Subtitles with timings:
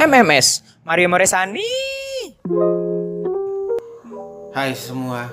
[0.00, 1.60] MMS Mario Moresani.
[4.56, 5.28] Hai semua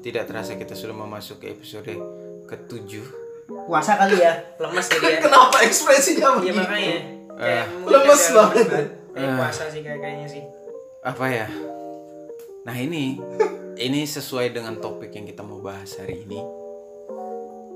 [0.00, 1.92] Tidak terasa kita sudah memasuki episode
[2.48, 3.04] ketujuh
[3.68, 5.18] Puasa kali ya, lemes jadi ya.
[5.20, 6.56] Kenapa ekspresinya Iya begini?
[6.64, 6.96] makanya.
[7.44, 7.64] Eh.
[7.76, 8.68] mungkin Lemes banget.
[9.12, 10.42] Eh, puasa sih kayak kayaknya sih.
[11.04, 11.46] Apa ya?
[12.64, 13.20] Nah ini
[13.76, 16.40] Ini sesuai dengan topik yang kita mau bahas hari ini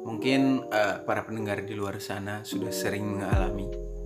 [0.08, 3.97] Mungkin eh, para pendengar di luar sana sudah sering mengalami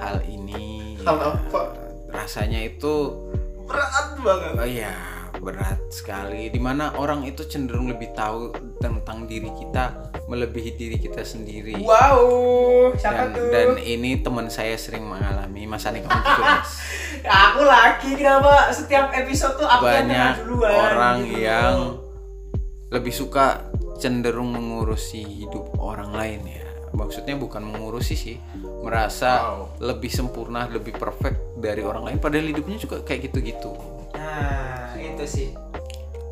[0.00, 1.76] Hal ini Hal apa?
[2.10, 3.14] Rasanya itu
[3.62, 4.52] Berat banget.
[4.58, 4.90] Oh iya,
[5.38, 6.50] berat sekali.
[6.50, 8.50] Di mana orang itu cenderung lebih tahu
[8.82, 11.78] tentang diri kita melebihi diri kita sendiri.
[11.78, 13.46] Wow, siapa dan, tuh?
[13.54, 15.70] dan ini teman saya sering mengalami.
[15.70, 16.82] Mas Ani kamu mas.
[17.22, 20.74] aku lagi kenapa setiap episode tuh aku Banyak duluan.
[20.74, 21.46] orang gitu.
[21.46, 21.74] yang
[22.90, 23.70] lebih suka
[24.02, 26.59] cenderung mengurusi hidup orang lain ya.
[26.90, 28.36] Maksudnya bukan mengurusi sih,
[28.82, 29.78] merasa Wow.
[29.78, 32.18] lebih sempurna, lebih perfect dari orang lain.
[32.18, 33.70] Padahal hidupnya juga kayak gitu-gitu.
[34.14, 35.48] Nah, itu sih.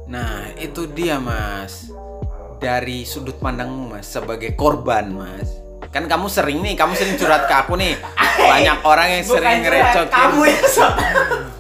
[0.09, 1.93] Nah, itu dia, Mas.
[2.59, 5.47] Dari sudut pandangmu, Mas, sebagai korban, Mas.
[5.95, 7.95] Kan kamu sering nih, kamu sering curhat ke aku nih.
[8.51, 10.11] Banyak orang yang sering ngerecokin.
[10.11, 10.59] Kamu ya.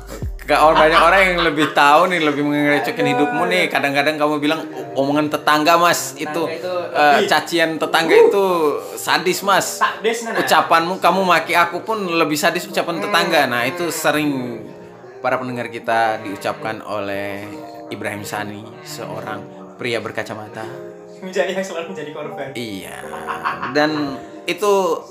[0.48, 3.68] Gak orang banyak orang yang lebih tahu nih, lebih ngerecokin hidupmu nih.
[3.68, 4.64] Kadang-kadang kamu bilang
[4.96, 6.16] omongan tetangga, Mas.
[6.16, 7.28] Itu, itu eh, lebih.
[7.28, 8.44] cacian tetangga itu
[8.96, 9.76] sadis, Mas.
[9.76, 10.40] Tak des nana.
[10.40, 13.44] Ucapanmu kamu maki aku pun lebih sadis ucapan tetangga.
[13.44, 14.64] Nah, itu sering
[15.20, 17.44] para pendengar kita diucapkan oleh
[17.92, 19.44] Ibrahim Sani, seorang
[19.76, 20.64] pria berkacamata.
[21.18, 22.48] menjadi yang selalu menjadi korban.
[22.54, 22.94] Iya.
[23.74, 25.02] Dan itu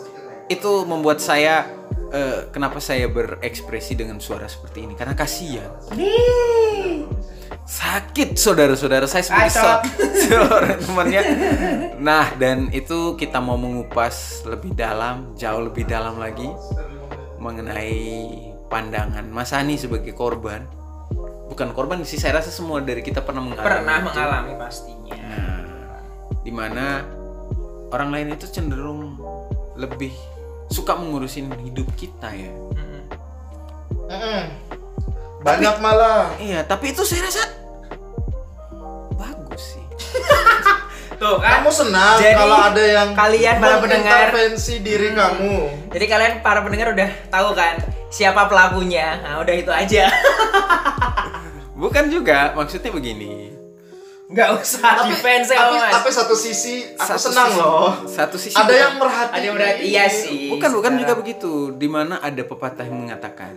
[0.48, 1.77] itu membuat saya
[2.11, 5.72] eh, kenapa saya berekspresi dengan suara seperti ini karena kasihan.
[7.67, 9.67] Sakit saudara-saudara saya sebagai Kacau.
[9.83, 11.22] se- seorang temannya.
[12.00, 16.47] Nah, dan itu kita mau mengupas lebih dalam, jauh lebih dalam lagi
[17.38, 18.00] mengenai
[18.72, 20.63] pandangan Mas Ani sebagai korban.
[21.47, 23.67] Bukan korban sih, saya rasa semua dari kita pernah mengalami.
[23.67, 24.05] Pernah itu.
[24.11, 25.16] mengalami pastinya.
[25.19, 26.00] Nah,
[26.44, 26.85] di mana
[27.91, 29.16] orang lain itu cenderung
[29.75, 30.12] lebih
[30.67, 32.51] suka mengurusin hidup kita ya.
[32.51, 33.01] Mm-mm.
[34.07, 34.41] Mm-mm.
[35.41, 36.33] Banyak malah.
[36.38, 37.44] Iya, tapi itu saya rasa
[39.16, 39.85] bagus sih.
[41.22, 41.66] Tuh kan.
[41.66, 45.55] Kamu senang Jadi, kalau ada yang kalian para pendengar- mengintervensi diri kamu.
[45.89, 47.81] Jadi kalian para pendengar udah tahu kan
[48.13, 49.17] siapa pelakunya.
[49.25, 50.13] Nah, udah itu aja.
[51.81, 53.56] Bukan juga, maksudnya begini.
[54.28, 55.92] Nggak usah Tapi, defense ya, tapi, Mas.
[55.94, 57.90] tapi satu sisi aku Satu senang sisi- loh.
[58.04, 59.34] Satu sisi Ada yang merhatiin.
[59.34, 60.52] Ada yang berarti iya sih.
[60.52, 61.52] bukan bukan juga begitu.
[61.74, 63.56] Di mana ada pepatah yang mengatakan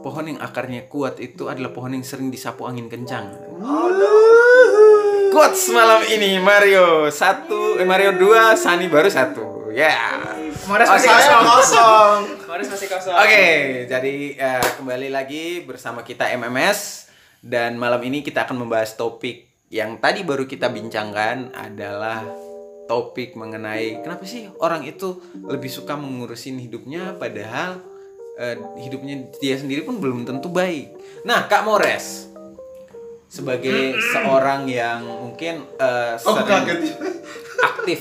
[0.00, 3.30] pohon yang akarnya kuat itu adalah pohon yang sering disapu angin kencang.
[5.30, 9.70] Quotes malam ini Mario satu, eh, Mario dua, Sani baru satu.
[9.70, 9.94] Ya.
[10.60, 11.44] Oh, masih Saya kosong.
[11.46, 12.18] kosong.
[12.66, 13.14] Masih kosong.
[13.14, 13.46] Oke,
[13.86, 17.06] jadi eh, kembali lagi bersama kita MMS
[17.38, 22.26] dan malam ini kita akan membahas topik yang tadi baru kita bincangkan adalah
[22.90, 25.14] topik mengenai kenapa sih orang itu
[25.46, 27.78] lebih suka mengurusin hidupnya padahal
[28.34, 30.90] eh, hidupnya dia sendiri pun belum tentu baik.
[31.22, 32.26] Nah, Kak Mores
[33.30, 36.66] sebagai seorang yang mungkin eh, Oh, sering
[37.62, 38.00] aktif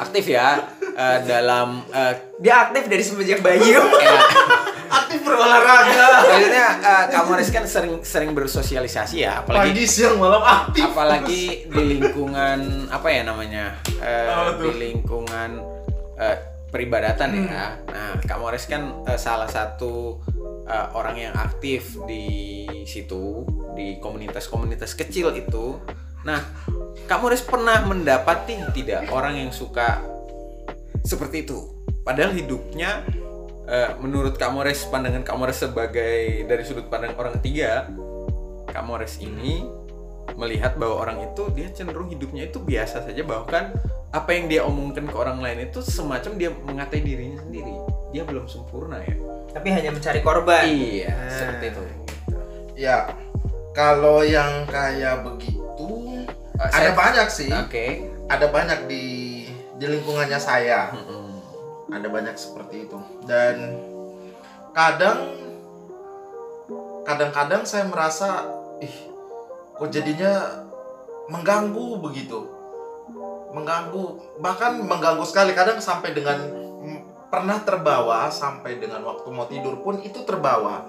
[0.00, 3.76] aktif ya eh, dalam eh, Dia aktif dari semenjak bayi.
[3.76, 3.84] ya,
[5.14, 6.06] Aktif berolahraga.
[6.26, 10.82] Maksudnya uh, Kak Morris kan sering sering bersosialisasi ya, apalagi Pagi siang malam aktif.
[10.84, 12.58] apalagi di lingkungan
[12.90, 14.26] apa ya namanya Eh,
[14.58, 14.58] tuh?
[14.58, 15.50] di lingkungan
[16.18, 16.36] eh,
[16.66, 17.78] peribadatan ya.
[17.86, 20.18] Nah, Kak Morris kan eh, salah satu
[20.66, 22.26] eh, orang yang aktif di
[22.84, 25.78] situ di komunitas-komunitas kecil itu.
[26.26, 26.42] Nah,
[27.06, 30.02] Kak Morris pernah mendapati tidak orang yang suka
[31.00, 31.70] seperti itu?
[32.00, 33.00] Padahal hidupnya
[33.66, 37.88] eh, menurut Kak Mores pandangan Kak Mores sebagai dari sudut pandang orang ketiga
[38.66, 39.64] Kak Mores ini
[40.34, 43.70] melihat bahwa orang itu dia cenderung hidupnya itu biasa saja bahkan
[44.10, 47.74] apa yang dia omongkan ke orang lain itu semacam dia mengatai dirinya sendiri
[48.10, 49.14] dia belum sempurna ya
[49.52, 50.64] Tapi hanya mencari korban.
[50.64, 51.30] iya Nah.
[51.30, 51.82] seperti itu
[52.74, 53.06] Ya,
[53.70, 55.62] kalau yang kayak begitu
[56.54, 57.50] Eh, ada saya- banyak sih.
[57.50, 57.86] oke
[58.24, 59.04] Ada banyak di
[59.74, 60.90] di lingkungannya saya.
[60.90, 61.13] Mm-mm.
[61.92, 62.98] Ada banyak seperti itu.
[63.28, 63.80] Dan
[64.72, 65.18] kadang
[67.04, 68.48] kadang-kadang saya merasa
[68.80, 68.96] ih
[69.76, 70.64] kok jadinya
[71.28, 72.48] mengganggu begitu.
[73.54, 76.42] Mengganggu, bahkan mengganggu sekali kadang sampai dengan
[76.82, 80.88] mm, pernah terbawa sampai dengan waktu mau tidur pun itu terbawa.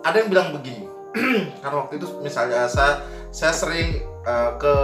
[0.00, 0.88] Ada yang bilang begini.
[1.60, 3.02] karena waktu itu misalnya saya
[3.34, 4.74] saya sering eh, ke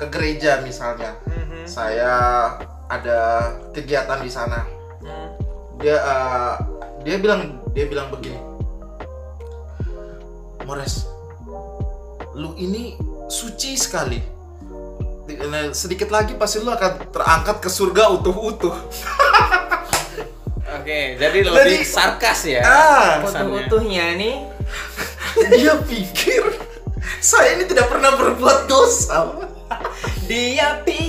[0.00, 1.68] ke gereja misalnya Mhm.
[1.68, 2.12] saya
[2.86, 3.18] ada
[3.70, 4.62] kegiatan di sana
[4.98, 5.28] Hmm.
[5.76, 6.54] dia eh,
[7.02, 7.40] dia bilang
[7.70, 8.38] dia bilang begini
[10.62, 11.06] Mores
[12.32, 14.34] lu ini suci sekali
[15.26, 18.74] Nah, sedikit lagi pasti lu akan terangkat ke surga utuh-utuh
[20.72, 22.62] Oke, jadi lebih Jadi- sarkas ya.
[22.62, 23.22] ah.
[23.22, 24.42] Utuh-utuhnya nih
[25.52, 26.42] dia pikir
[27.20, 29.34] saya ini tidak pernah berbuat dosa
[30.24, 31.05] dia pikir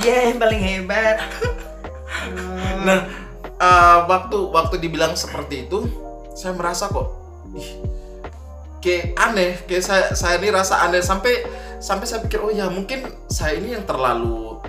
[0.00, 1.16] dia yang paling hebat.
[2.80, 3.04] Nah,
[3.60, 5.84] eh, waktu waktu dibilang seperti itu,
[6.32, 7.12] saya merasa kok,
[7.52, 7.76] ih,
[8.80, 11.44] kayak aneh, kayak saya saya ini rasa aneh sampai
[11.76, 14.60] sampai saya pikir oh ya mungkin saya ini yang terlalu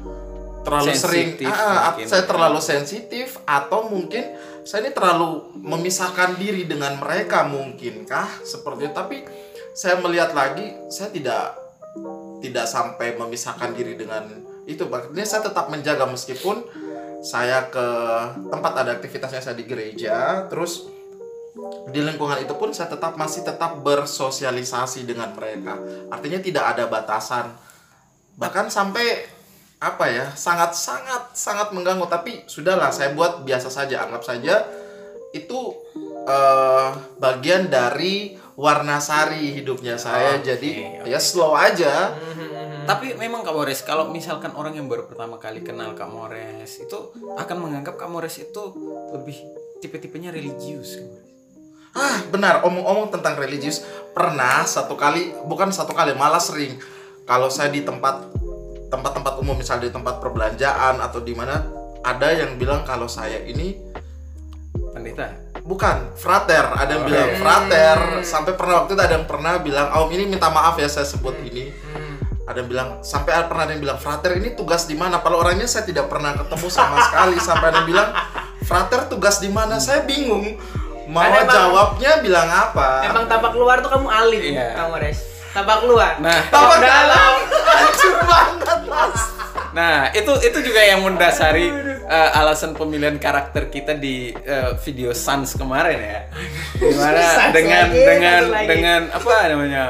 [0.62, 2.06] terlalu sering, Sensitif ah, mungkin.
[2.06, 4.24] saya terlalu sensitif atau mungkin
[4.62, 8.94] saya ini terlalu memisahkan diri dengan mereka mungkinkah seperti itu.
[8.94, 9.18] Tapi
[9.74, 11.57] saya melihat lagi, saya tidak
[12.44, 16.63] tidak sampai memisahkan diri dengan itu makanya saya tetap menjaga meskipun
[17.21, 17.88] saya ke
[18.50, 20.89] tempat ada aktivitasnya saya di gereja terus
[21.91, 25.75] di lingkungan itu pun saya tetap masih tetap bersosialisasi dengan mereka.
[26.07, 27.51] Artinya tidak ada batasan.
[28.39, 29.27] Bahkan sampai
[29.81, 32.07] apa ya sangat sangat sangat mengganggu.
[32.07, 34.63] Tapi sudahlah saya buat biasa saja anggap saja
[35.35, 35.75] itu
[36.24, 36.89] eh,
[37.19, 40.39] bagian dari warna sari hidupnya saya.
[40.39, 42.15] Oke, jadi ya slow aja
[42.91, 47.15] Tapi memang Kak Mores, kalau misalkan orang yang baru pertama kali kenal Kak Mores itu
[47.39, 48.63] akan menganggap Kak Mores itu
[49.15, 49.39] lebih
[49.79, 50.99] tipe-tipenya religius.
[50.99, 51.31] Kak Mores.
[51.95, 52.67] Ah, benar.
[52.67, 56.79] Omong-omong tentang religius, pernah satu kali, bukan satu kali, malah sering.
[57.23, 58.27] Kalau saya di tempat
[58.91, 61.63] tempat-tempat umum, misalnya di tempat perbelanjaan atau di mana,
[62.03, 63.79] ada yang bilang kalau saya ini
[64.91, 65.31] Pendeta.
[65.63, 66.75] bukan frater.
[66.75, 67.11] Ada yang Oke.
[67.15, 67.97] bilang frater.
[68.27, 71.39] Sampai pernah waktu itu ada yang pernah bilang, Om ini minta maaf ya saya sebut
[71.47, 71.71] ini.
[72.51, 75.18] Ada yang bilang, sampai ada- pernah ada yang bilang, frater ini tugas di mana?
[75.18, 77.36] Kalau orangnya saya tidak pernah ketemu sama sekali.
[77.38, 78.09] Sampai ada yang bilang,
[78.62, 79.75] frater tugas di mana?
[79.77, 80.59] Saya bingung.
[81.07, 83.03] Mau emang- jawabnya bilang apa?
[83.03, 84.75] Emang tampak luar tuh kamu alim, Iya.
[84.77, 85.19] kamu res.
[85.51, 86.15] Tampak luar.
[86.18, 86.80] Nah, Tampak dalam.
[86.80, 87.36] dalam
[87.75, 89.19] hancur banget mas.
[89.71, 91.68] nah itu itu juga yang mendasari
[92.01, 96.19] eh, alasan pemilihan karakter kita di eh, video Sans kemarin ya.
[96.74, 98.68] Di mana Sans dengan lagi, dengan lagi.
[98.68, 99.81] dengan apa namanya?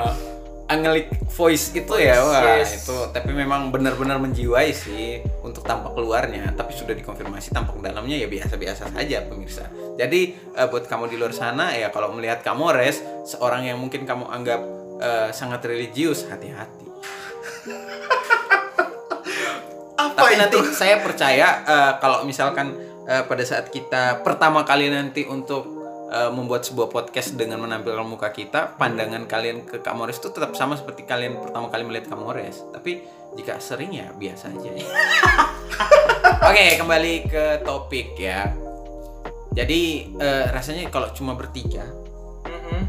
[0.72, 2.88] Angelic voice itu ya, Voice, wah yes.
[2.88, 8.32] itu tapi memang benar-benar menjiwai sih untuk tampak keluarnya, tapi sudah dikonfirmasi tampak dalamnya ya
[8.32, 9.68] biasa-biasa saja pemirsa.
[10.00, 14.08] Jadi eh, buat kamu di luar sana ya kalau melihat kamu res seorang yang mungkin
[14.08, 14.64] kamu anggap
[15.04, 16.88] eh, sangat religius, hati-hati.
[20.02, 20.40] Apa Tapi itu?
[20.40, 22.72] nanti saya percaya eh, kalau misalkan
[23.12, 25.81] eh, pada saat kita pertama kali nanti untuk
[26.12, 30.54] eh, membuat sebuah podcast dengan menampilkan muka kita, pandangan kalian ke Kak Mores itu tetap
[30.60, 32.68] sama seperti kalian pertama kali melihat Kak Mores.
[32.75, 33.02] Tapi
[33.40, 34.69] jika sering ya biasa aja.
[36.52, 38.52] Oke, kembali ke topik ya.
[39.52, 41.84] Jadi eh, rasanya kalau cuma bertiga
[42.48, 42.88] Mm-mm.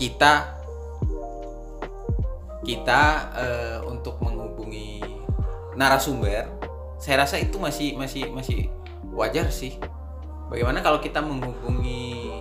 [0.00, 0.56] kita
[2.64, 3.02] kita
[3.36, 5.00] eh, untuk menghubungi
[5.76, 6.48] narasumber
[6.98, 8.66] saya rasa itu masih masih masih
[9.14, 9.78] wajar sih
[10.48, 12.32] bagaimana kalau kita menghubungi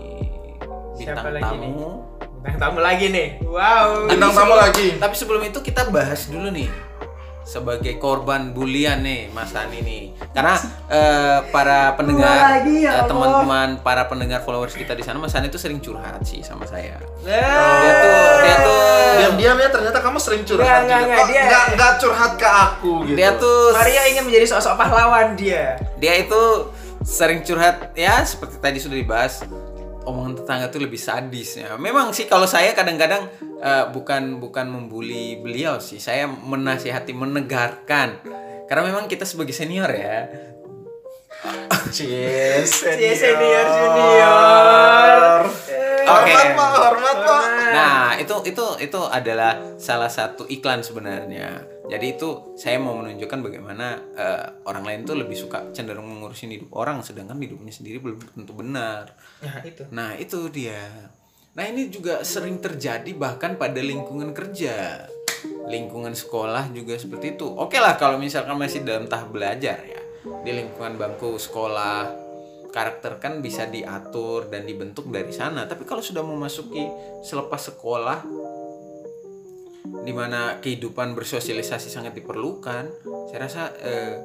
[0.96, 2.04] bintang Siapa lagi tamu
[2.38, 3.28] Bintang tamu lagi nih.
[3.44, 4.08] Wow.
[4.08, 4.88] Bintang tamu lagi.
[4.96, 6.70] tapi sebelum itu kita bahas dulu nih
[7.44, 14.04] sebagai korban bulian nih Mas Ani nih karena eh, para pendengar ya eh, teman-teman para
[14.04, 17.32] pendengar followers kita di sana Mas Ani tuh sering curhat sih sama saya Eh,
[17.80, 18.84] dia tuh dia tuh
[19.18, 20.84] Diam-diam ya ternyata kamu sering curhat Nggak, juga.
[20.84, 23.16] nggak, nggak, Kok dia- nggak nggak curhat ke aku gitu.
[23.16, 25.64] dia tuh Maria ingin menjadi sosok pahlawan dia.
[25.96, 26.42] dia itu
[27.08, 29.48] sering curhat ya seperti tadi sudah dibahas
[30.04, 31.80] omongan tetangga tuh lebih sadis ya.
[31.80, 33.32] Memang sih kalau saya kadang-kadang
[33.64, 38.20] eh, bukan bukan membuli beliau sih, saya menasihati, menegarkan.
[38.68, 40.28] Karena memang kita sebagai senior ya.
[41.88, 45.40] Cheers, Cie, senior, junior.
[45.72, 46.34] Eh, Oke.
[46.36, 47.44] Hormat pak, hormat pak.
[47.72, 48.08] Nah,
[48.48, 51.78] itu itu adalah salah satu iklan sebenarnya.
[51.88, 56.72] Jadi itu saya mau menunjukkan bagaimana eh, orang lain tuh lebih suka cenderung mengurusin hidup
[56.76, 59.16] orang sedangkan hidupnya sendiri belum tentu benar.
[59.44, 59.84] Nah, itu.
[59.92, 60.84] Nah itu dia.
[61.58, 65.10] Nah ini juga sering terjadi bahkan pada lingkungan kerja,
[65.66, 67.48] lingkungan sekolah juga seperti itu.
[67.50, 70.02] Oke lah kalau misalkan masih dalam tahap belajar ya,
[70.46, 72.27] di lingkungan bangku sekolah,
[72.70, 75.66] karakter kan bisa diatur dan dibentuk dari sana.
[75.66, 76.84] Tapi kalau sudah memasuki
[77.24, 78.20] selepas sekolah,
[80.04, 82.84] di mana kehidupan bersosialisasi sangat diperlukan,
[83.32, 84.16] saya rasa eh,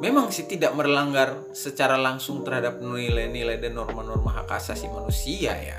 [0.00, 5.78] memang sih tidak melanggar secara langsung terhadap nilai-nilai dan norma-norma hak asasi manusia ya,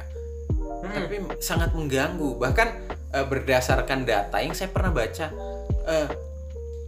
[0.85, 2.37] tapi sangat mengganggu.
[2.37, 2.67] Bahkan
[3.13, 5.27] eh, berdasarkan data yang saya pernah baca,
[5.89, 6.09] eh,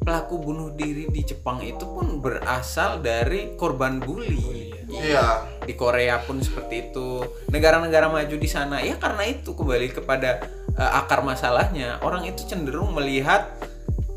[0.06, 4.65] pelaku bunuh diri di Jepang itu pun berasal dari korban bully.
[4.90, 5.50] Iya.
[5.66, 7.26] di Korea pun seperti itu.
[7.50, 10.46] Negara-negara maju di sana ya karena itu kembali kepada
[10.78, 11.98] eh, akar masalahnya.
[12.06, 13.50] Orang itu cenderung melihat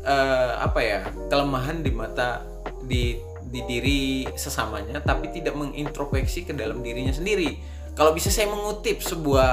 [0.05, 2.45] eh, apa ya kelemahan di mata
[2.85, 3.17] di
[3.49, 7.57] di diri sesamanya tapi tidak mengintrospeksi ke dalam dirinya sendiri.
[7.97, 9.51] Kalau bisa saya mengutip sebuah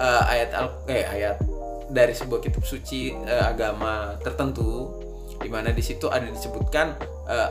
[0.00, 1.36] eh, ayat al eh ayat
[1.92, 4.96] dari sebuah kitab suci eh, agama tertentu
[5.44, 6.96] di mana di situ ada disebutkan
[7.28, 7.50] eh,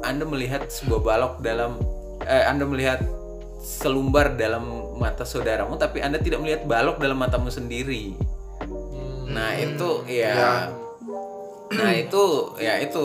[0.00, 1.76] anda melihat sebuah balok dalam
[2.20, 3.02] eh, Anda melihat
[3.58, 4.62] selumbar dalam
[4.94, 8.14] mata saudaramu tapi Anda tidak melihat balok dalam matamu sendiri.
[9.26, 10.52] Nah, itu ya Ya.
[11.74, 12.22] Nah, itu
[12.56, 13.02] ya itu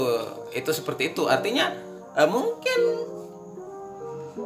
[0.52, 1.26] itu seperti itu.
[1.26, 1.74] Artinya
[2.14, 2.80] eh, mungkin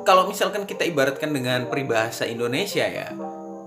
[0.02, 3.10] kalau misalkan kita ibaratkan dengan peribahasa Indonesia ya,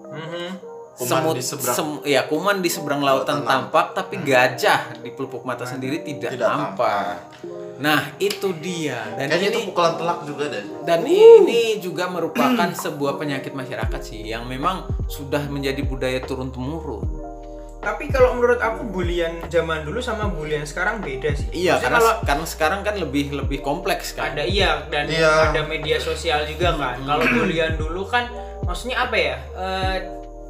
[0.07, 0.49] Mhm.
[0.97, 5.69] Kuman di seberang- sem- ya kuman di seberang lautan tampak tapi gajah di pelupuk mata
[5.69, 7.21] sendiri tidak, Tidak nampak.
[7.77, 9.05] Nah, itu dia.
[9.15, 10.65] Dan Kayaknya ini itu pukulan telak juga deh.
[10.83, 17.05] dan ini juga merupakan sebuah penyakit masyarakat sih yang memang sudah menjadi budaya turun temurun.
[17.79, 21.47] Tapi kalau menurut aku bulian zaman dulu sama bulian sekarang beda sih.
[21.55, 24.33] Iya, Maksudnya karena kalau karena sekarang kan lebih lebih kompleks kan.
[24.33, 25.53] ada iya dan Iya.
[25.53, 26.99] ada media sosial juga kan.
[26.99, 28.27] Kalau bulian dulu kan
[28.63, 29.37] maksudnya apa ya?
[29.53, 29.97] Eh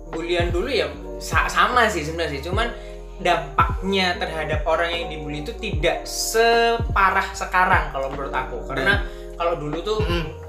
[0.06, 2.70] bulian dulu ya sa- sama sih sebenarnya sih, cuman
[3.20, 8.62] dampaknya terhadap orang yang dibully itu tidak separah sekarang kalau menurut aku.
[8.68, 9.04] Karena
[9.36, 9.98] kalau dulu tuh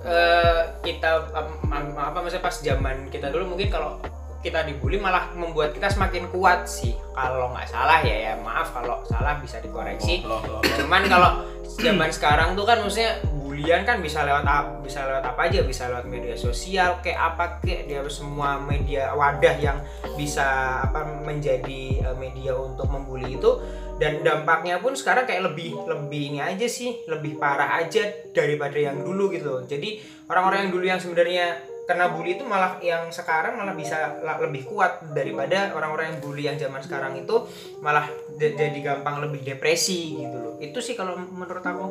[0.07, 3.99] eh, kita em, em, apa maksudnya pas zaman kita dulu mungkin kalau
[4.39, 9.03] kita dibully malah membuat kita semakin kuat sih kalau nggak salah ya ya maaf kalau
[9.03, 10.77] salah bisa dikoreksi Loh, loh, loh.
[10.77, 11.31] cuman kalau
[11.67, 13.17] zaman sekarang tuh kan maksudnya
[13.57, 14.45] bulian kan bisa lewat
[14.85, 19.57] bisa lewat apa aja bisa lewat media sosial kayak apa kayak dia semua media wadah
[19.57, 19.81] yang
[20.13, 20.45] bisa
[20.85, 23.57] apa menjadi eh, media untuk membuli itu.
[23.97, 29.01] Dan dampaknya pun sekarang kayak lebih lebih ini aja sih lebih parah aja daripada yang
[29.01, 29.63] dulu gitu loh.
[29.65, 29.97] jadi
[30.29, 35.01] orang-orang yang dulu yang sebenarnya kena bully itu malah yang sekarang malah bisa lebih kuat
[35.15, 37.47] daripada orang-orang yang bully yang zaman sekarang itu
[37.79, 38.05] malah
[38.37, 40.53] jadi gampang lebih depresi gitu loh.
[40.59, 41.85] Itu sih kalau menurut aku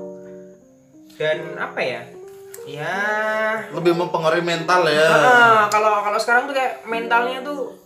[1.17, 2.03] dan apa ya
[2.65, 2.97] ya
[3.71, 5.07] Lebih mempengaruhi mental ya.
[5.07, 7.79] ah, kalau kalau sekarang tuh kayak mentalnya tuh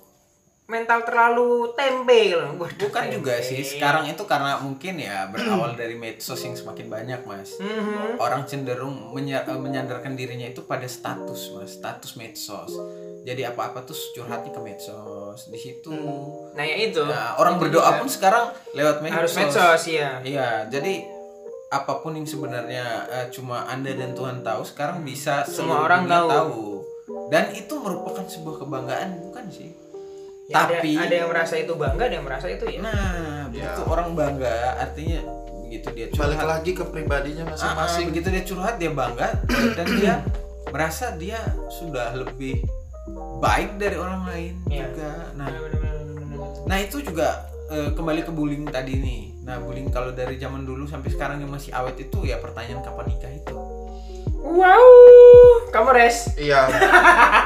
[0.67, 3.43] mental terlalu tempe loh Bukan juga tempe.
[3.45, 3.61] sih.
[3.61, 7.59] Sekarang itu karena mungkin ya berawal dari medsos yang semakin banyak, Mas.
[7.59, 8.17] Mhm.
[8.17, 11.75] Orang cenderung menya- eh, menyandarkan dirinya itu pada status, Mas.
[11.75, 12.71] Status medsos.
[13.21, 15.45] Jadi apa-apa tuh curhatnya ke medsos.
[15.45, 15.91] Di situ.
[16.51, 17.99] nah ya itu Nah, orang Itu berdoa juga.
[17.99, 19.17] pun sekarang lewat medsos.
[19.19, 21.03] harus medsos ya Iya, jadi
[21.71, 26.27] apa pun yang sebenarnya eh, cuma Anda dan Tuhan tahu, sekarang bisa Semua orang dunia
[26.27, 26.83] tahu.
[27.27, 29.71] Dan itu merupakan sebuah kebanggaan, bukan sih?
[30.47, 33.71] Ya, Tapi ada, ada yang merasa itu bangga ada yang merasa itu ya nah, Ya.
[33.71, 35.23] begitu orang bangga, artinya
[35.61, 38.05] begitu dia Balik curhat, lagi ke pribadinya Ah, ah, masing-masing.
[38.11, 39.29] begitu dia curhat dia bangga
[39.79, 40.15] dan dia
[40.67, 41.39] merasa dia
[41.71, 42.67] sudah lebih
[43.39, 44.91] baik dari orang lain Iya.
[44.91, 45.11] juga.
[45.35, 45.95] Nah, Bener-bener.
[46.67, 49.21] Nah itu juga eh, kembali ke bullying tadi nih.
[49.41, 53.07] Nah bullying kalau dari zaman dulu sampai sekarang yang masih awet itu ya pertanyaan kapan
[53.07, 53.57] nikah itu.
[54.41, 54.87] wow
[55.69, 56.65] kamu res Iya.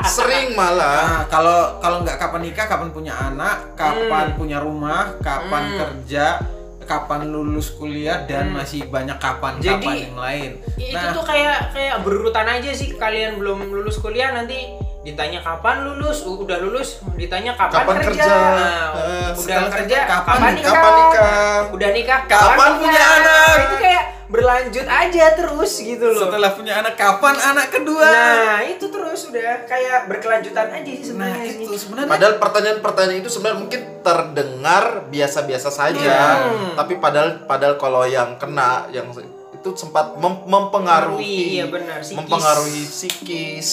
[0.07, 1.03] Sering malah.
[1.03, 5.79] Nah kalau kalau nggak kapan nikah, kapan punya anak, kapan punya rumah, kapan Hmm.
[5.81, 6.39] kerja,
[6.85, 10.51] kapan lulus kuliah dan masih banyak kapan Jadi, kapan yang lain.
[10.77, 14.63] itu Nah tuh kayak kayak berurutan aja sih kalian belum lulus kuliah nanti
[15.05, 18.27] ditanya kapan lulus U- udah lulus ditanya kapan, Kapan kerja, kerja?
[18.27, 21.59] Nah, Eh, udah setelah kerja kerja, kapan, kapan nikah kapan nikah?
[21.71, 23.57] udah nikah Kapan punya anak?
[23.61, 28.09] itu kayak berlanjut aja terus gitu loh setelah punya anak, kapan anak kedua?
[28.09, 31.61] nah itu terus udah kayak berkelanjutan aja sih Nah, sebenarnya sih.
[31.61, 36.75] itu sebenarnya Padahal pertanyaan-pertanyaan itu sebenarnya mungkin terdengar biasa-biasa saja, Hmm.
[36.75, 39.13] tapi padahal padahal kalau yang kena yang
[39.55, 42.17] itu sempat mem- mempengaruhi, Iya, benar, psikis.
[42.17, 43.71] mempengaruhi psikis.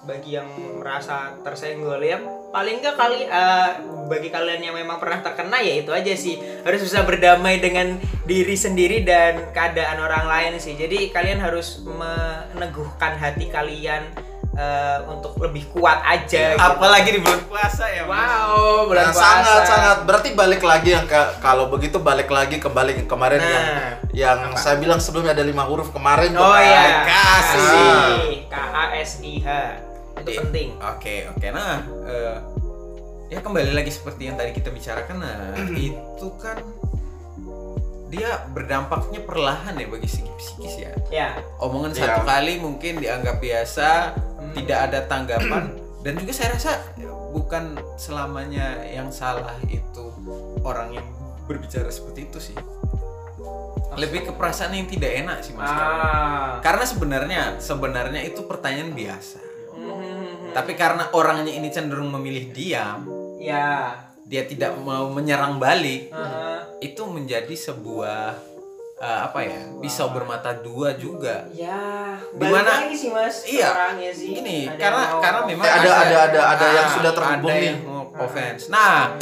[0.00, 0.48] Bagi yang
[0.80, 2.16] merasa tersenggol ya
[2.50, 3.68] paling nggak kali eh,
[4.08, 8.56] bagi kalian yang memang pernah terkena ya itu aja sih harus bisa berdamai dengan diri
[8.56, 14.08] sendiri dan keadaan orang lain sih jadi kalian harus meneguhkan hati kalian
[14.56, 16.64] eh, untuk lebih kuat aja gitu.
[16.64, 18.08] apalagi di bulan puasa ya.
[18.08, 18.16] Mas.
[18.16, 22.56] wow bulan Nah, puasa sangat sangat berarti balik lagi yang ke, kalau begitu balik lagi
[22.56, 23.52] kembali ke kemarin Nah.
[23.52, 26.64] yang yang saya bilang sebelumnya ada lima huruf kemarin oh kan.
[26.64, 28.48] ya kasih.
[28.48, 29.48] K A S I H
[30.20, 30.40] itu Iya.
[30.42, 32.36] penting Oke oke nah eh,
[33.28, 36.58] ya kembali lagi seperti yang tadi kita bicarakan nah itu kan
[38.06, 42.00] dia berdampaknya perlahan ya bagi segi psikis ya ya omongan Iya.
[42.08, 43.88] satu kali mungkin dianggap biasa
[44.52, 46.72] tidak ada tanggapan dan juga saya rasa
[47.30, 50.10] bukan selamanya yang salah itu
[50.60, 51.06] orang yang
[51.46, 52.58] berbicara seperti itu sih
[53.92, 56.58] lebih ke perasaan yang tidak enak sih mas Ah.
[56.60, 59.38] karena sebenarnya sebenarnya itu pertanyaan biasa.
[60.50, 63.94] Tapi karena orangnya ini cenderung memilih diam ya.
[64.22, 66.58] dia tidak mau menyerang balik Heeh.
[66.82, 68.38] itu menjadi sebuah
[68.96, 73.68] eh, apa ya pisau bermata dua juga Ya, Dimana- balik lagi sih mas Iya.
[73.68, 74.28] orangnya sih.
[74.34, 77.12] ini Ada karena yang mau- karena memang Eh, ada- ada- ada- ada yang Ah, sudah
[77.12, 77.66] terhubung ada nih.
[77.66, 78.62] yang mau offense.
[78.68, 79.16] nah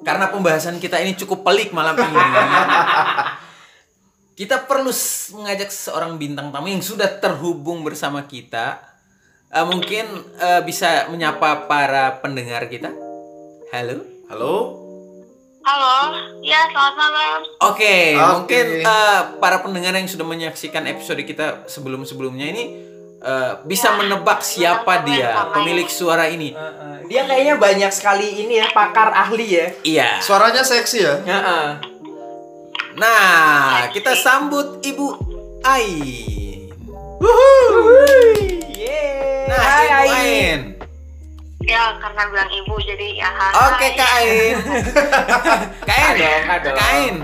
[0.00, 2.20] karena pembahasan kita ini cukup pelik malam ini
[4.34, 4.90] kita perlu
[5.32, 8.82] mengajak seorang bintang tamu yang sudah terhubung bersama kita
[9.54, 10.04] Eh, mungkin
[10.42, 12.90] eh, bisa menyapa para pendengar kita
[13.70, 14.54] halo Halo?
[15.64, 16.12] Halo,
[16.44, 17.40] ya selamat malam.
[17.62, 18.30] Oke, Oke.
[18.34, 22.64] mungkin eh, para pendengar yang sudah menyaksikan episode kita sebelum-sebelumnya ini
[23.22, 26.50] eh, bisa Ya, menebak siapa benar-benar dia pemilik suara ini.
[26.50, 27.06] Heeh.
[27.06, 29.66] Dia kayaknya banyak sekali ini ya pakar ahli ya.
[29.86, 30.08] Iya.
[30.18, 31.14] Suaranya seksi ya?
[31.22, 31.66] Heeh.
[32.98, 35.06] Nah, kita sambut Ibu
[35.62, 36.66] Ain.
[37.22, 38.63] Yeay.
[39.54, 40.14] Nah, Hai, Ibu Ain.
[40.14, 40.60] Ain.
[41.64, 43.30] Ya karena bilang ibu jadi ya.
[43.64, 44.56] Oke, Kak Ain.
[45.88, 46.42] Kak Ain.
[46.60, 47.14] Kak Ain.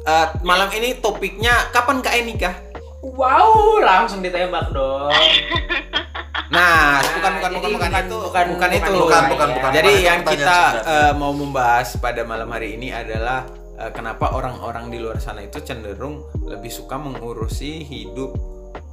[0.00, 2.54] eh, malam ini topiknya kapan Kak Ain nikah?
[3.00, 5.10] Wow, langsung ditembak dong.
[6.48, 8.92] Nah, bukan bukan jadi bukan bukan bukan- itu, bukan- bukan itu.
[8.96, 9.70] bukan, bukan, bukan.
[9.70, 13.44] Jadi Bukan yang kita eh, mau membahas pada malam hari ini adalah
[13.76, 18.32] eh, kenapa orang-orang di luar sana itu cenderung lebih suka mengurusi hidup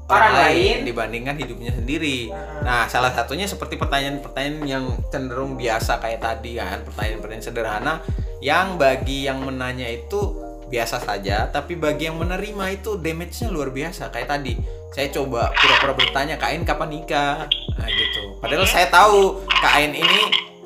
[0.06, 0.86] Orang lain.
[0.86, 2.30] dibandingkan hidupnya sendiri.
[2.30, 2.62] Heeh.
[2.62, 7.94] Nah, salah satunya seperti pertanyaan-pertanyaan yang cenderung biasa kayak tadi kan, pertanyaan-pertanyaan sederhana
[8.38, 10.38] yang bagi yang menanya itu
[10.70, 14.54] biasa saja, tapi bagi yang menerima itu damage-nya luar biasa kayak tadi.
[14.94, 17.50] Saya coba pura-pura bertanya, Kak Ain kapan nikah?
[17.50, 18.38] Nah, gitu.
[18.40, 20.20] Padahal saya tahu Kak Ain ini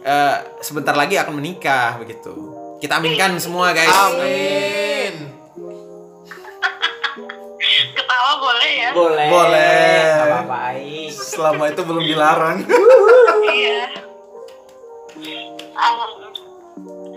[0.03, 2.35] eh, sebentar lagi akan menikah begitu.
[2.83, 3.87] Kita aminkan semua, guys.
[3.87, 4.19] Amin.
[4.19, 4.98] Ketawa
[8.79, 8.89] ya?
[8.95, 9.27] Boleh.
[9.27, 9.99] Boleh.
[10.07, 11.09] Gak apa-apa, Ain.
[11.11, 12.57] Selama itu belum dilarang.
[13.49, 13.81] Iya.
[15.79, 15.99] Um,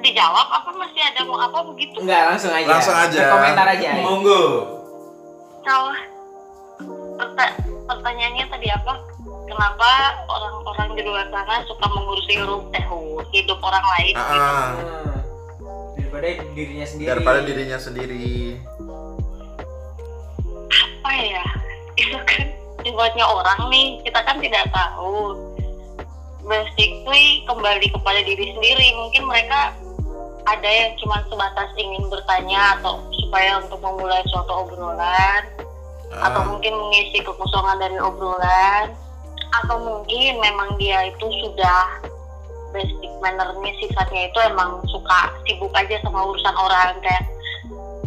[0.03, 2.03] dijawab apa masih ada mau apa begitu?
[2.03, 2.67] Enggak, langsung aja.
[2.67, 3.23] Langsung aja.
[3.31, 3.91] Komentar aja.
[4.03, 4.43] Monggo.
[5.63, 5.95] Kalau
[7.15, 8.95] perta- pertanyaannya tadi apa?
[9.47, 9.89] Kenapa
[10.27, 12.85] orang-orang di luar sana suka mengurusi hidup eh
[13.31, 14.15] hidup orang lain?
[14.17, 14.85] Ah, gitu?
[16.09, 17.09] Daripada dirinya sendiri.
[17.09, 18.59] Daripada dirinya sendiri.
[22.83, 25.39] Sifatnya orang nih, kita kan tidak tahu.
[26.43, 28.87] Basically kembali kepada diri sendiri.
[28.99, 29.73] Mungkin mereka
[30.47, 35.43] ada yang cuma sebatas ingin bertanya atau supaya untuk memulai suatu obrolan
[36.13, 36.49] atau Ah.
[36.51, 38.93] mungkin mengisi kekosongan dari obrolan
[39.63, 42.03] atau mungkin memang dia itu sudah
[42.73, 47.25] basic mannernya sifatnya itu emang suka sibuk aja sama urusan orang kayak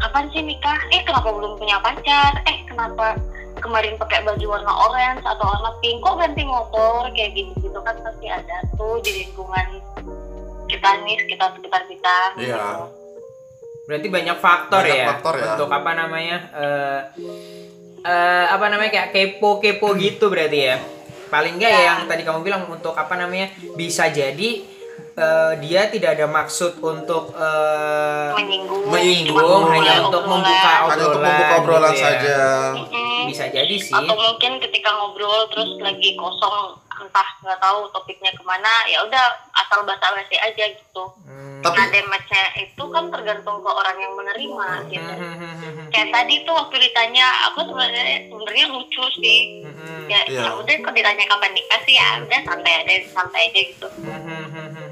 [0.01, 3.15] kapan sih nikah eh kenapa belum punya pacar eh kenapa
[3.57, 7.95] kemarin pakai baju warna orange atau warna pink kok ganti motor kayak gitu gitu kan
[7.99, 9.67] pasti ada tuh di lingkungan
[10.65, 12.89] kita nih sekitar sekitar kita Iya.
[13.85, 15.07] Berarti banyak faktor Banyak ya.
[15.07, 15.45] faktor ya.
[15.53, 16.37] Untuk apa namanya?
[16.51, 16.99] eh
[18.01, 20.77] eh, apa namanya kayak kepo-kepo gitu berarti ya.
[21.25, 23.53] Paling enggak ya yang tadi kamu bilang untuk apa namanya?
[23.77, 24.65] Bisa jadi
[25.15, 30.43] eh, dia tidak ada maksud untuk eh, menyinggung Menyinggung, hanya untuk obrolan.
[30.43, 32.05] membuka Hanya untuk Obrolan membuka obrolan gitu ya.
[32.05, 32.37] saja.
[32.75, 33.03] Mm-mm.
[33.25, 33.89] bisa jadi sih.
[33.91, 36.55] atau mungkin ketika ngobrol terus lagi kosong
[36.95, 41.59] entah nggak tahu topiknya ke mana ya udah asal basa basi aja gitu Hmm.
[41.61, 45.89] Tapi- nah damage-nya itu kan tergantung ke orang yang menerima gitu Hmm.
[45.89, 50.05] kayak tadi tuh waktu ditanya aku sebenarnya sebenarnya lucu sih Hmm.
[50.05, 50.41] ya Iya.
[50.45, 54.84] ya udah kok ditanya kapan nikah sih ya udah santai aja santai aja gitu Hmm.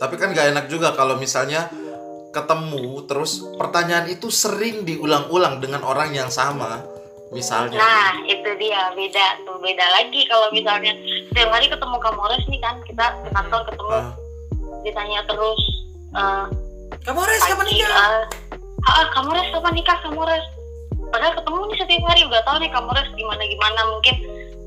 [0.00, 1.68] Tapi kan gak enak juga kalau misalnya
[2.32, 6.80] ketemu terus pertanyaan itu sering diulang-ulang dengan orang yang sama.
[7.30, 7.78] Misalnya.
[7.78, 10.90] nah itu dia beda tuh beda lagi kalau misalnya
[11.30, 14.10] setiap hari ketemu Kamores nih kan kita ke kantor ketemu Ah,
[14.82, 15.60] ditanya terus
[16.10, 16.44] eh,
[17.06, 17.86] Kamu res kapan pagi, nikah?
[17.94, 18.24] eh,
[18.82, 20.42] ah, kamu res kapan nikah kamu res
[21.06, 24.16] padahal ketemu nih setiap hari udah tahu nih kamu res gimana gimana mungkin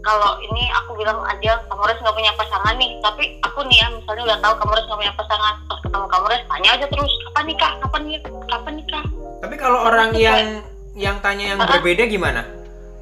[0.03, 3.87] kalau ini aku bilang aja kamu res nggak punya pasangan nih tapi aku nih ya
[3.89, 7.11] misalnya udah tahu kamu res nggak punya pasangan pas ketemu kamu res tanya aja terus
[7.23, 9.03] kapan nikah kapan nikah kapan nikah
[9.39, 10.63] Tapi kalau orang yang
[10.93, 12.47] yang tanya yang berbeda gimana?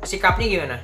[0.01, 0.77] Sikapnya gimana?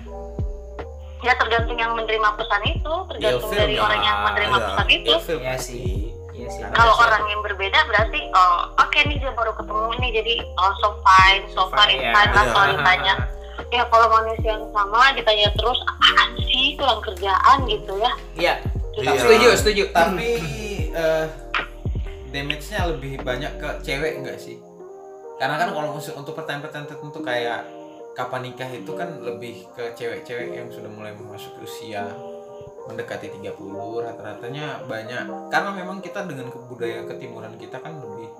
[1.18, 3.82] ya tergantung yang menerima pesan itu tergantung Ilfil dari ya.
[3.82, 4.66] orang yang menerima Iya.
[4.70, 5.58] pesan itu Iya pasti.
[5.66, 5.90] sih.
[6.32, 6.62] Iya sih.
[6.70, 10.90] kalau orang yang berbeda berarti oh oke nih dia baru ketemu nih jadi oh so
[11.02, 12.54] fine so far is Fine, fine lah iya.
[12.54, 13.14] kalau ditanya
[13.74, 18.54] ya kalau manusia yang sama ditanya terus apaan sih kurang kerjaan gitu ya Iya.
[18.98, 19.14] Iya.
[19.14, 19.84] Setuju, setuju.
[19.94, 20.30] Tapi
[20.90, 21.26] eh
[22.34, 24.58] damage-nya lebih banyak ke cewek enggak sih?
[25.38, 27.62] karena kan kalau untuk pertanyaan-pertanyaan tertentu kayak
[28.18, 32.10] kapan nikah itu kan lebih ke cewek-cewek yang sudah mulai memasuki usia
[32.90, 33.54] mendekati 30
[34.02, 38.34] rata-ratanya banyak karena memang kita dengan kebudayaan ketimuran kita kan lebih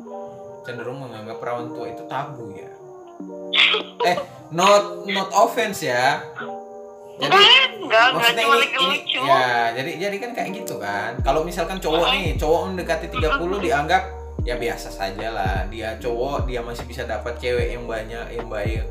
[0.66, 2.72] cenderung menganggap perawan tua itu tabu ya
[4.04, 4.18] eh
[4.50, 6.22] not not offense ya
[7.18, 10.76] jadi enggak enggak enggak maksudnya cuma ini, ini lucu ya jadi jadi kan kayak gitu
[10.78, 13.18] kan kalau misalkan cowok nih cowok mendekati 30
[13.66, 14.04] dianggap
[14.44, 18.86] ya biasa saja lah dia cowok dia masih bisa dapat cewek yang banyak yang baik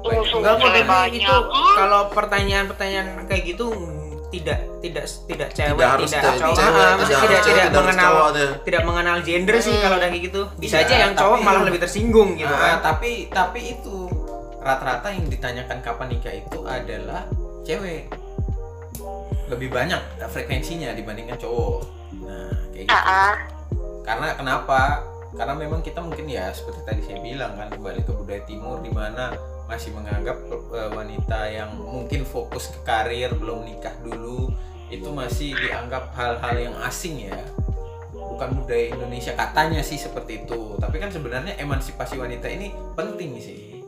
[0.00, 0.32] Tuh, Banyak.
[0.32, 1.20] Enggak kok Cewek tapi banyak.
[1.20, 1.74] itu Hmm.
[1.76, 6.70] kalau pertanyaan-pertanyaan kayak gitu mm, tidak tidak tidak cewek tidak harus tidak cewek, cowok cewek,
[6.70, 8.50] ah, tidak tidak tidak cewek, harus mengenal cowok deh.
[8.62, 9.82] tidak mengenal gender sih Hmm.
[9.82, 12.60] kalau udah kayak gitu bisa Iya, aja yang cowok tapi- malah lebih tersinggung gitu Nah,
[12.60, 13.96] kan tapi tapi itu
[14.60, 17.22] rata-rata yang ditanyakan kapan nikah itu adalah
[17.62, 18.02] cewek
[19.46, 21.80] lebih banyak frekuensinya dibandingkan cowok
[22.20, 23.32] nah kayak gitu Ah, ah.
[24.02, 24.80] karena kenapa
[25.32, 28.90] karena memang kita mungkin ya seperti tadi saya bilang kan kembali ke budaya timur di
[28.90, 29.30] mana
[29.70, 34.50] masih menganggap eh, wanita yang mungkin fokus ke karir belum nikah dulu
[34.90, 37.38] itu masih dianggap hal-hal yang asing ya.
[38.10, 40.74] Bukan budaya Indonesia katanya sih seperti itu.
[40.82, 43.78] Tapi kan sebenarnya emansipasi wanita ini penting sih.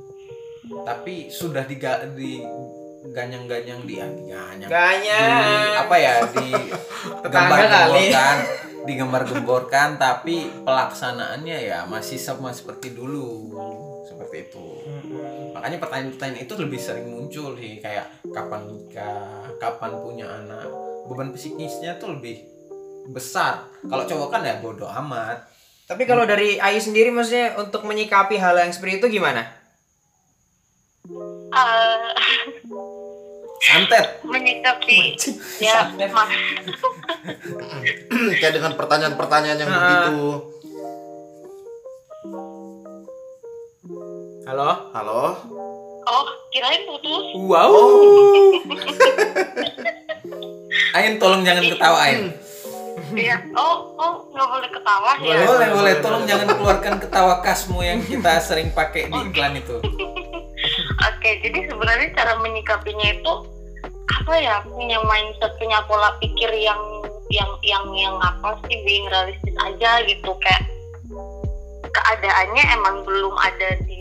[0.86, 2.38] Tapi sudah diga, di
[3.02, 3.98] ganyang-ganyang di
[4.70, 6.54] ganyang apa ya di
[7.34, 8.36] gembar-gemborkan
[8.86, 13.58] digembar-gemborkan tapi pelaksanaannya ya masih sama seperti dulu.
[14.06, 14.66] Seperti itu
[15.62, 18.03] makanya pertanyaan-pertanyaan itu lebih sering muncul sih kayak
[18.35, 20.66] kapan nikah kapan punya anak.
[21.07, 22.42] Beban psikisnya tuh lebih
[23.14, 23.70] besar.
[23.87, 25.46] Kalau cowok kan ya bodoh amat.
[25.87, 29.46] Tapi kalau dari Ayu sendiri maksudnya untuk menyikapi hal yang seperti itu gimana?
[31.55, 32.11] Eh,
[33.62, 34.18] santet.
[34.27, 35.14] menyikapi.
[35.62, 36.27] Ya mak
[38.35, 39.79] kayak dengan pertanyaan-pertanyaan yang Ah.
[39.79, 40.18] begitu
[44.42, 44.90] Halo?
[44.90, 45.38] halo
[46.02, 47.70] oh kirain putus Wow.
[50.98, 52.35] Ain tolong jangan ketawa Ain
[53.12, 53.37] Iya.
[53.55, 55.22] Oh, oh, nggak boleh ketawa ya.
[55.22, 59.78] boleh boleh boleh tolong jangan keluarkan ketawa kasmu yang kita sering pakai di iklan itu
[61.11, 63.33] Oke, jadi sebenarnya cara menyikapinya itu
[64.22, 64.62] apa ya?
[64.66, 66.78] Punya mindset, punya pola pikir yang
[67.31, 70.62] yang yang yang apa sih being realistis aja gitu kayak
[71.92, 73.91] keadaannya emang belum ada di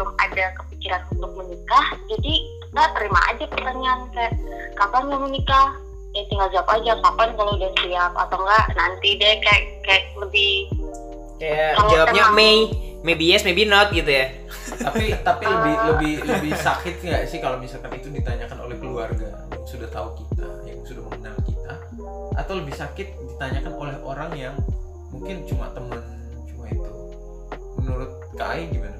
[0.00, 2.34] belum ada kepikiran untuk menikah jadi
[2.70, 4.32] kita terima aja pertanyaan kayak
[4.78, 5.74] kapan mau menikah?
[6.10, 8.12] Ya tinggal jawab aja kapan kalau udah siap?
[8.14, 10.70] Atau enggak nanti deh kayak kayak lebih
[11.36, 12.56] Kayak Kalau jawabnya emang- may,
[13.02, 14.30] maybe yes, maybe not gitu ya.
[14.70, 19.64] tapi tapi lebih lebih lebih sakit nggak sih kalau misalkan itu ditanyakan oleh keluarga yang
[19.66, 21.74] sudah tahu kita yang sudah mengenal kita?
[22.38, 24.54] Atau lebih sakit ditanyakan oleh orang yang
[25.10, 26.00] mungkin cuma teman
[26.46, 26.90] cuma itu?
[27.76, 28.94] Menurut Kai gimana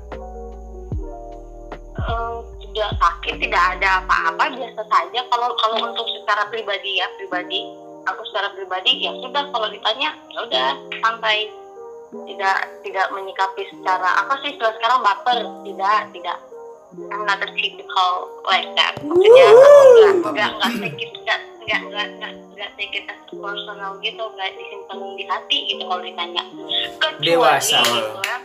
[2.10, 2.38] Eh,
[2.70, 5.20] tidak sakit tidak ada apa-apa biasa saja.
[5.30, 7.66] Kalau kalau untuk secara pribadi ya pribadi
[8.06, 9.44] aku secara pribadi ya sudah.
[9.50, 10.68] Kalau ditanya ya udah
[11.02, 11.50] santai.
[12.10, 15.38] Tidak tidak menyikapi secara apa sih istilah sekarang baper.
[15.62, 16.38] Tidak tidak.
[16.90, 18.98] I'm not a typical like that.
[18.98, 23.94] Maksudnya nggak nggak nggak take it nggak nggak nggak nggak nggak take it as personal
[24.02, 26.42] gitu nggak disimpan di hati gitu kalau ditanya.
[26.98, 27.78] Kecuali Dewasa.
[27.78, 28.38] gitu ya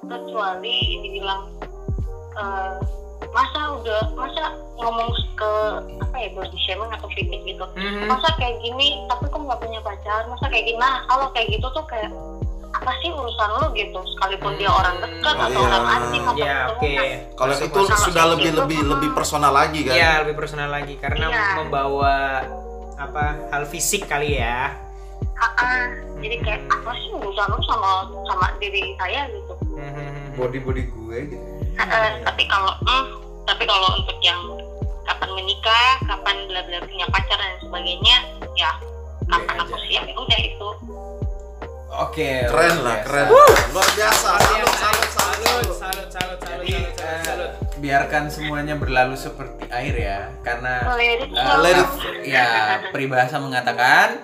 [0.00, 1.42] kecuali dibilang
[2.40, 2.72] eh,
[3.30, 4.42] masa udah masa
[4.76, 5.52] ngomong ke
[6.00, 8.06] apa ya body shaming atau fitting gitu Mhm.
[8.06, 11.66] masa kayak gini tapi kok nggak punya pacar masa kayak gini nah kalau kayak gitu
[11.70, 12.10] tuh kayak
[12.70, 15.68] apa sih urusan lu gitu sekalipun dia orang dekat Oh, atau iya.
[15.68, 16.86] orang asing atau Ya, oke.
[16.88, 18.90] nah, kalau itu sudah lebih itu, lebih hmm.
[18.94, 21.44] lebih personal lagi kan Iya, lebih personal lagi karena Iya.
[21.56, 22.14] membawa
[22.96, 24.70] apa hal fisik kali ya.
[25.36, 25.88] ah, ah.
[26.18, 27.90] jadi kayak apa sih urusan lu sama
[28.24, 30.36] sama diri saya gitu Mhm.
[30.36, 31.48] body body gue gitu
[31.80, 32.12] Ah.
[32.28, 33.04] tapi kalau hmm,
[33.48, 34.40] tapi kalau untuk yang
[35.08, 38.16] kapan menikah kapan bla bla punya pacar dan sebagainya
[38.54, 38.70] ya
[39.26, 39.86] kapan Oke aku aja.
[39.88, 40.68] siap ya udah itu
[41.90, 43.26] oke keren luar lah keren.
[43.72, 47.48] Luar biasa salut salut salut salut salut, salut, jadi eh,
[47.80, 51.88] biarkan semuanya berlalu seperti air ya karena Eh, it
[52.28, 52.46] ya
[52.92, 54.20] peribahasa mengatakan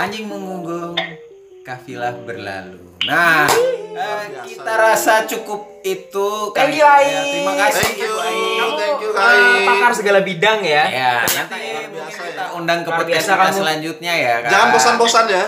[0.00, 0.96] anjing mengunggung
[1.62, 2.80] kafilah berlalu.
[3.04, 3.44] Nah
[3.98, 4.42] eh, biasa.
[4.46, 7.04] kita rasa cukup itu Thank you, Ai.
[7.04, 8.12] ya, terima kasih Thank you.
[8.14, 8.38] Ai.
[8.78, 9.66] Thank you, Hai.
[9.66, 10.82] pakar segala bidang ya.
[10.86, 11.58] ya nanti
[11.90, 12.54] biasa kita ya.
[12.54, 13.58] undang ke podcast biasa kita kamu.
[13.58, 14.50] selanjutnya ya Kak.
[14.50, 15.44] jangan bosan-bosan ya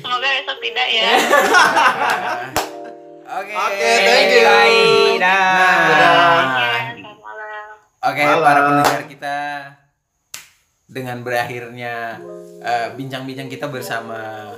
[0.00, 1.08] semoga besok tidak ya
[3.40, 4.42] oke Oke, thank you.
[5.18, 5.22] Dah.
[5.22, 5.30] Nah.
[6.90, 7.66] Selamat malam.
[8.02, 9.36] Oke, para pendengar kita
[10.90, 12.18] dengan berakhirnya
[12.58, 14.50] eh, bincang-bincang kita bersama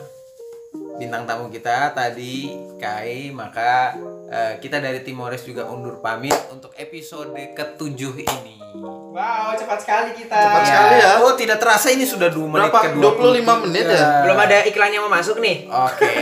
[1.02, 3.98] bintang tamu kita tadi Kai, maka
[4.30, 8.62] eh, kita dari Timores juga undur pamit untuk episode ketujuh ini.
[8.78, 10.32] Wow, cepat sekali kita.
[10.32, 11.10] Cepat sekali ya.
[11.26, 12.94] Oh, tidak terasa ini sudah 2 menit Berapa?
[12.94, 14.22] ke 25 menit ya?
[14.22, 15.66] Belum ada iklan yang mau masuk nih.
[15.66, 16.14] Oke,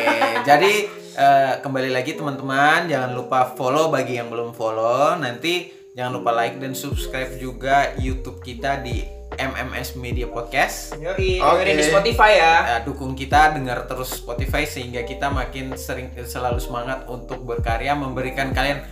[0.49, 0.73] jadi
[1.15, 5.21] eh, kembali lagi teman-teman, jangan lupa follow bagi yang belum follow.
[5.21, 10.93] Nanti jangan lupa like dan subscribe juga YouTube kita di MMS Media Podcast.
[10.95, 11.65] Yoi, Oke.
[11.65, 12.55] dengerin di Spotify ya.
[12.71, 18.51] Eh, dukung kita dengar terus Spotify sehingga kita makin sering selalu semangat untuk berkarya memberikan
[18.51, 18.85] kalian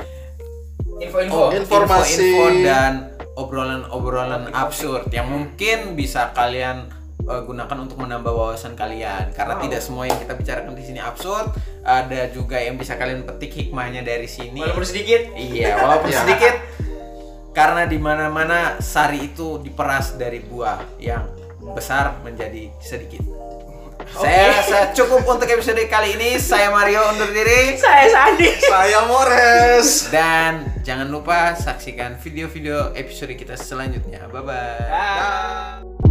[0.99, 1.39] Info-info.
[1.39, 2.17] oh, Informasi.
[2.17, 2.93] info-info dan
[3.35, 9.63] obrolan-obrolan absurd yang mungkin bisa kalian eh, gunakan untuk menambah wawasan kalian karena Wow.
[9.63, 14.03] tidak semua yang kita bicarakan di sini absurd ada juga yang bisa kalian petik hikmahnya
[14.03, 15.23] dari sini Walaupun sedikit.
[15.35, 16.19] iya walaupun Iya.
[16.25, 16.55] sedikit
[17.53, 21.27] karena di mana-mana sari itu diperas dari buah yang
[21.75, 23.23] besar menjadi sedikit
[24.09, 28.49] saya rasa cukup untuk episode kali ini saya Mario undur diri Saya Sandi.
[28.57, 30.09] Saya Mores.
[30.09, 34.25] dan jangan lupa saksikan video-video episode kita selanjutnya.
[34.33, 34.89] Bye bye.
[34.89, 36.08] Dah.